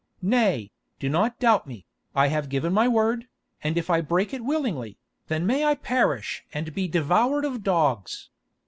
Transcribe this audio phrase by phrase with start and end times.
[0.23, 1.85] Nay, do not doubt me.
[2.15, 3.27] I have given my word,
[3.63, 8.31] and if I break it willingly, then may I perish and be devoured of dogs.